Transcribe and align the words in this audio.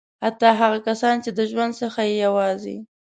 حتی 0.23 0.49
هغه 0.61 0.77
کسان 0.87 1.15
چې 1.23 1.29
د 1.37 1.39
ژوند 1.51 1.73
څخه 1.81 2.01
یې 2.09 2.15
یوازې. 2.25 2.77